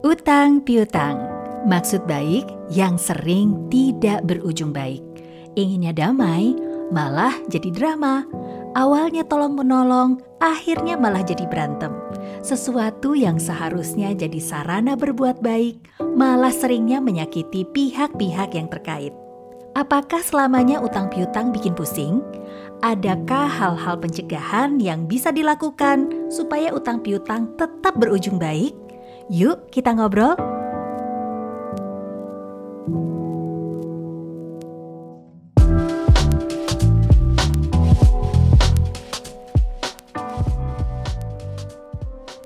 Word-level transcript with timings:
Utang 0.00 0.64
piutang, 0.64 1.20
maksud 1.68 2.08
baik 2.08 2.48
yang 2.72 2.96
sering 2.96 3.68
tidak 3.68 4.24
berujung 4.24 4.72
baik. 4.72 5.04
Inginnya 5.60 5.92
damai, 5.92 6.56
malah 6.88 7.36
jadi 7.52 7.68
drama. 7.68 8.24
Awalnya 8.72 9.28
tolong 9.28 9.60
menolong, 9.60 10.16
akhirnya 10.40 10.96
malah 10.96 11.20
jadi 11.20 11.44
berantem. 11.44 11.92
Sesuatu 12.40 13.12
yang 13.12 13.36
seharusnya 13.36 14.16
jadi 14.16 14.40
sarana 14.40 14.96
berbuat 14.96 15.44
baik, 15.44 16.00
malah 16.16 16.54
seringnya 16.56 17.04
menyakiti 17.04 17.68
pihak-pihak 17.68 18.56
yang 18.56 18.72
terkait. 18.72 19.12
Apakah 19.76 20.24
selamanya 20.24 20.80
utang 20.80 21.12
piutang 21.12 21.52
bikin 21.52 21.76
pusing? 21.76 22.24
Adakah 22.80 23.52
hal-hal 23.52 24.00
pencegahan 24.00 24.80
yang 24.80 25.04
bisa 25.04 25.28
dilakukan 25.28 26.08
supaya 26.32 26.72
utang 26.72 27.04
piutang 27.04 27.52
tetap 27.60 28.00
berujung 28.00 28.40
baik? 28.40 28.72
Yuk 29.30 29.70
kita 29.70 29.94
ngobrol. 29.94 30.34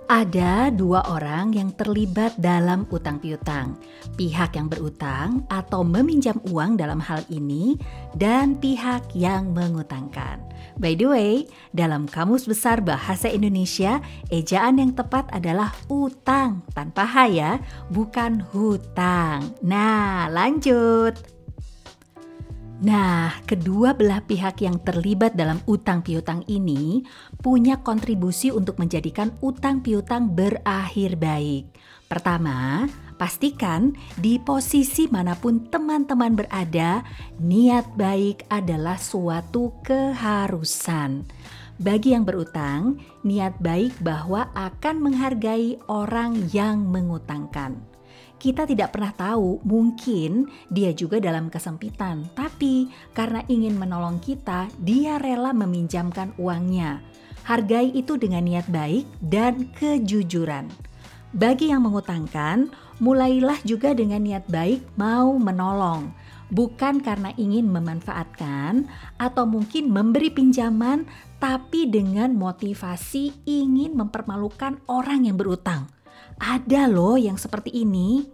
Ada 0.05 0.69
dua 0.69 1.01
orang 1.09 1.57
yang 1.57 1.73
terlibat 1.73 2.37
dalam 2.37 2.85
utang 2.93 3.17
piutang. 3.17 3.81
Pihak 4.21 4.53
yang 4.53 4.69
berutang 4.69 5.49
atau 5.49 5.81
meminjam 5.81 6.37
uang 6.53 6.77
dalam 6.77 7.01
hal 7.01 7.25
ini 7.33 7.81
dan 8.13 8.61
pihak 8.61 9.17
yang 9.17 9.57
mengutangkan. 9.57 10.45
By 10.77 10.93
the 10.93 11.09
way, 11.09 11.33
dalam 11.73 12.05
Kamus 12.05 12.45
Besar 12.45 12.85
Bahasa 12.85 13.33
Indonesia, 13.33 14.05
ejaan 14.29 14.77
yang 14.77 14.93
tepat 14.93 15.25
adalah 15.33 15.73
utang 15.89 16.61
tanpa 16.77 17.09
h 17.09 17.17
bukan 17.89 18.45
hutang. 18.53 19.57
Nah, 19.65 20.29
lanjut. 20.29 21.34
Nah, 22.85 23.41
kedua 23.49 23.97
belah 23.97 24.21
pihak 24.21 24.61
yang 24.61 24.77
terlibat 24.85 25.33
dalam 25.33 25.57
utang 25.65 26.05
piutang 26.05 26.45
ini 26.45 27.01
punya 27.41 27.81
kontribusi 27.81 28.53
untuk 28.53 28.77
menjadikan 28.77 29.33
utang 29.41 29.81
piutang 29.81 30.29
berakhir 30.29 31.17
baik. 31.17 31.65
Pertama, 32.05 32.85
pastikan 33.17 33.97
di 34.21 34.37
posisi 34.37 35.09
mana 35.09 35.33
pun 35.33 35.65
teman-teman 35.65 36.37
berada, 36.37 37.01
niat 37.41 37.89
baik 37.97 38.45
adalah 38.53 39.01
suatu 39.01 39.81
keharusan. 39.81 41.25
Bagi 41.81 42.13
yang 42.13 42.29
berutang, 42.29 43.01
niat 43.25 43.57
baik 43.65 43.97
bahwa 44.05 44.53
akan 44.53 45.01
menghargai 45.01 45.81
orang 45.89 46.37
yang 46.53 46.85
mengutangkan 46.85 47.94
kita 48.45 48.69
tidak 48.69 48.93
pernah 48.93 49.17
tahu, 49.17 49.65
mungkin 49.65 50.53
dia 50.69 50.93
juga 50.93 51.17
dalam 51.17 51.49
kesempitan, 51.49 52.29
tapi 52.37 52.93
karena 53.17 53.41
ingin 53.49 53.73
menolong 53.73 54.21
kita, 54.21 54.69
dia 54.85 55.17
rela 55.17 55.57
meminjamkan 55.57 56.37
uangnya. 56.37 57.01
Hargai 57.49 57.89
itu 57.97 58.21
dengan 58.21 58.45
niat 58.45 58.69
baik 58.69 59.09
dan 59.25 59.73
kejujuran. 59.81 60.69
Bagi 61.33 61.73
yang 61.73 61.89
mengutangkan, 61.89 62.69
mulailah 63.01 63.57
juga 63.65 63.97
dengan 63.97 64.21
niat 64.21 64.45
baik 64.45 64.93
mau 65.01 65.41
menolong, 65.41 66.13
bukan 66.53 67.01
karena 67.01 67.33
ingin 67.41 67.65
memanfaatkan 67.73 68.85
atau 69.17 69.49
mungkin 69.49 69.89
memberi 69.89 70.29
pinjaman, 70.29 71.09
tapi 71.41 71.89
dengan 71.89 72.37
motivasi 72.37 73.49
ingin 73.49 73.97
mempermalukan 73.97 74.85
orang 74.85 75.25
yang 75.33 75.41
berutang. 75.41 75.94
Ada 76.41 76.91
loh 76.91 77.15
yang 77.15 77.39
seperti 77.39 77.71
ini. 77.83 78.27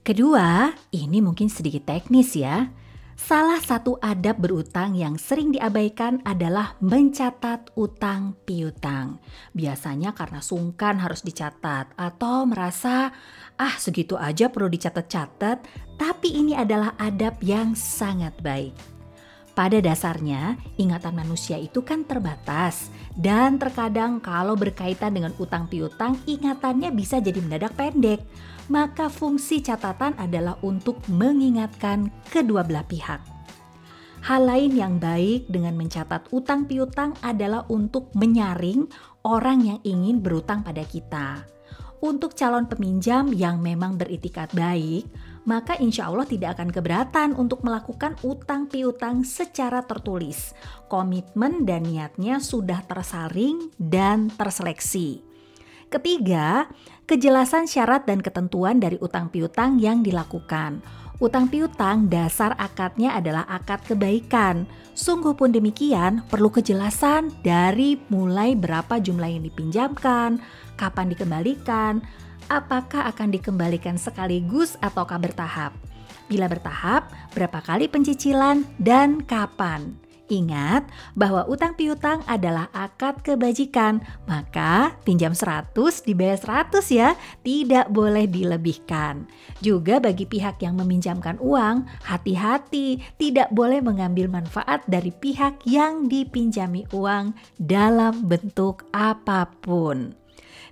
Kedua, 0.00 0.72
ini 0.94 1.20
mungkin 1.20 1.52
sedikit 1.52 1.84
teknis 1.84 2.32
ya. 2.32 2.72
Salah 3.18 3.58
satu 3.58 3.98
adab 3.98 4.38
berutang 4.38 4.94
yang 4.94 5.18
sering 5.18 5.50
diabaikan 5.50 6.22
adalah 6.22 6.78
mencatat 6.78 7.74
utang 7.74 8.38
piutang. 8.46 9.18
Biasanya 9.52 10.14
karena 10.14 10.38
sungkan 10.38 11.02
harus 11.02 11.26
dicatat 11.26 11.98
atau 11.98 12.46
merasa 12.46 13.10
ah 13.58 13.74
segitu 13.74 14.14
aja 14.14 14.46
perlu 14.48 14.70
dicatat-catat, 14.70 15.66
tapi 15.98 16.30
ini 16.30 16.54
adalah 16.54 16.94
adab 16.94 17.36
yang 17.42 17.74
sangat 17.74 18.38
baik. 18.38 18.97
Pada 19.58 19.82
dasarnya, 19.82 20.54
ingatan 20.78 21.18
manusia 21.18 21.58
itu 21.58 21.82
kan 21.82 22.06
terbatas, 22.06 22.94
dan 23.18 23.58
terkadang 23.58 24.22
kalau 24.22 24.54
berkaitan 24.54 25.18
dengan 25.18 25.34
utang 25.42 25.66
piutang, 25.66 26.14
ingatannya 26.30 26.94
bisa 26.94 27.18
jadi 27.18 27.42
mendadak 27.42 27.74
pendek. 27.74 28.22
Maka, 28.70 29.10
fungsi 29.10 29.58
catatan 29.58 30.14
adalah 30.14 30.62
untuk 30.62 31.02
mengingatkan 31.10 32.06
kedua 32.30 32.62
belah 32.62 32.86
pihak. 32.86 33.18
Hal 34.30 34.46
lain 34.46 34.78
yang 34.78 35.02
baik 35.02 35.50
dengan 35.50 35.74
mencatat 35.74 36.30
utang 36.30 36.70
piutang 36.70 37.18
adalah 37.18 37.66
untuk 37.66 38.14
menyaring 38.14 38.86
orang 39.26 39.66
yang 39.66 39.78
ingin 39.82 40.22
berutang 40.22 40.62
pada 40.62 40.86
kita. 40.86 41.42
Untuk 41.98 42.38
calon 42.38 42.70
peminjam 42.70 43.34
yang 43.34 43.58
memang 43.58 43.98
beritikat 43.98 44.54
baik, 44.54 45.10
maka 45.48 45.80
insya 45.80 46.12
Allah 46.12 46.28
tidak 46.28 46.60
akan 46.60 46.68
keberatan 46.68 47.28
untuk 47.32 47.64
melakukan 47.64 48.20
utang 48.20 48.68
piutang 48.68 49.24
secara 49.24 49.80
tertulis. 49.80 50.52
Komitmen 50.92 51.64
dan 51.64 51.88
niatnya 51.88 52.36
sudah 52.36 52.84
tersaring 52.84 53.72
dan 53.80 54.28
terseleksi. 54.28 55.24
Ketiga, 55.88 56.68
kejelasan 57.08 57.64
syarat 57.64 58.04
dan 58.04 58.20
ketentuan 58.20 58.76
dari 58.76 59.00
utang 59.00 59.32
piutang 59.32 59.80
yang 59.80 60.04
dilakukan. 60.04 60.84
Utang 61.16 61.48
piutang 61.48 62.12
dasar 62.12 62.52
akadnya 62.60 63.16
adalah 63.16 63.48
akad 63.48 63.82
kebaikan. 63.88 64.68
Sungguh 64.92 65.32
pun 65.32 65.48
demikian, 65.48 66.28
perlu 66.28 66.52
kejelasan 66.52 67.32
dari 67.40 67.96
mulai 68.12 68.52
berapa 68.52 69.00
jumlah 69.00 69.26
yang 69.32 69.42
dipinjamkan, 69.48 70.38
kapan 70.76 71.10
dikembalikan, 71.10 72.04
apakah 72.48 73.08
akan 73.12 73.32
dikembalikan 73.32 73.96
sekaligus 74.00 74.74
ataukah 74.80 75.20
bertahap. 75.20 75.72
Bila 76.28 76.44
bertahap, 76.44 77.08
berapa 77.32 77.64
kali 77.64 77.88
pencicilan 77.88 78.64
dan 78.76 79.24
kapan. 79.24 79.96
Ingat 80.28 80.84
bahwa 81.16 81.48
utang 81.48 81.72
piutang 81.72 82.20
adalah 82.28 82.68
akad 82.76 83.24
kebajikan, 83.24 84.04
maka 84.28 84.92
pinjam 85.00 85.32
100 85.32 85.72
dibayar 86.04 86.36
100 86.36 86.84
ya, 86.92 87.16
tidak 87.40 87.88
boleh 87.88 88.28
dilebihkan. 88.28 89.24
Juga 89.64 89.96
bagi 89.96 90.28
pihak 90.28 90.60
yang 90.60 90.76
meminjamkan 90.76 91.40
uang, 91.40 91.88
hati-hati 92.04 93.00
tidak 93.16 93.48
boleh 93.56 93.80
mengambil 93.80 94.28
manfaat 94.28 94.84
dari 94.84 95.16
pihak 95.16 95.64
yang 95.64 96.12
dipinjami 96.12 96.84
uang 96.92 97.32
dalam 97.56 98.28
bentuk 98.28 98.84
apa 98.92 99.48
pun. 99.64 100.27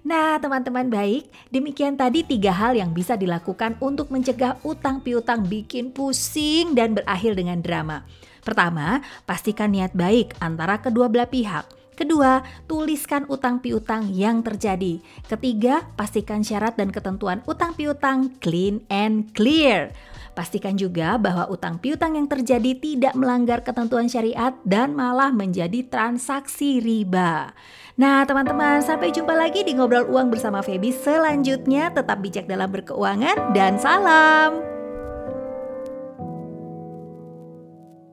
Nah, 0.07 0.39
teman-teman 0.39 0.87
baik, 0.87 1.27
demikian 1.51 1.99
tadi 1.99 2.23
tiga 2.23 2.55
hal 2.55 2.79
yang 2.79 2.95
bisa 2.95 3.19
dilakukan 3.19 3.75
untuk 3.83 4.15
mencegah 4.15 4.55
utang 4.63 5.03
piutang 5.03 5.43
bikin 5.43 5.91
pusing 5.91 6.79
dan 6.79 6.95
berakhir 6.95 7.35
dengan 7.35 7.59
drama. 7.59 8.07
Pertama, 8.47 9.03
pastikan 9.27 9.75
niat 9.75 9.99
baik 9.99 10.39
antara 10.39 10.79
kedua 10.79 11.11
belah 11.11 11.27
pihak. 11.27 11.67
Kedua, 11.97 12.45
tuliskan 12.69 13.25
utang 13.33 13.65
piutang 13.65 14.13
yang 14.13 14.45
terjadi. 14.45 15.01
Ketiga, 15.25 15.89
pastikan 15.97 16.45
syarat 16.45 16.77
dan 16.77 16.93
ketentuan 16.93 17.41
utang 17.49 17.73
piutang 17.73 18.37
clean 18.45 18.85
and 18.93 19.33
clear. 19.33 19.97
Pastikan 20.37 20.77
juga 20.77 21.17
bahwa 21.17 21.49
utang 21.49 21.81
piutang 21.81 22.21
yang 22.21 22.29
terjadi 22.29 22.77
tidak 22.77 23.17
melanggar 23.17 23.65
ketentuan 23.65 24.13
syariat 24.13 24.53
dan 24.69 24.93
malah 24.93 25.33
menjadi 25.33 25.81
transaksi 25.89 26.85
riba. 26.85 27.57
Nah, 27.97 28.29
teman-teman, 28.29 28.85
sampai 28.85 29.09
jumpa 29.09 29.33
lagi 29.33 29.65
di 29.65 29.73
ngobrol 29.73 30.05
uang 30.05 30.29
bersama 30.29 30.61
Feby 30.61 30.93
selanjutnya. 30.93 31.89
Tetap 31.97 32.21
bijak 32.21 32.45
dalam 32.45 32.69
berkeuangan 32.69 33.57
dan 33.57 33.81
salam. 33.81 34.76